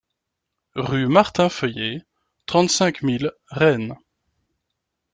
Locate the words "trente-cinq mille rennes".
2.47-3.93